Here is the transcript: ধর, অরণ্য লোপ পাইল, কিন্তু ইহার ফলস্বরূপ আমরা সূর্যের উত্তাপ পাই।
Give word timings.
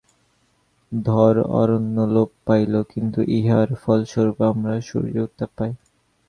ধর, 0.91 1.35
অরণ্য 1.53 1.97
লোপ 2.13 2.29
পাইল, 2.45 2.73
কিন্তু 2.91 3.19
ইহার 3.37 3.69
ফলস্বরূপ 3.83 4.37
আমরা 4.51 4.73
সূর্যের 4.81 5.25
উত্তাপ 5.27 5.49
পাই। 5.57 5.71